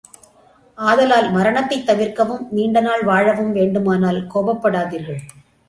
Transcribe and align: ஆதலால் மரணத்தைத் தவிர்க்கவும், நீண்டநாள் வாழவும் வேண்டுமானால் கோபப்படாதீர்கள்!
ஆதலால் 0.77 1.29
மரணத்தைத் 1.31 1.85
தவிர்க்கவும், 1.85 2.49
நீண்டநாள் 2.51 3.03
வாழவும் 3.03 3.51
வேண்டுமானால் 3.51 4.21
கோபப்படாதீர்கள்! 4.33 5.23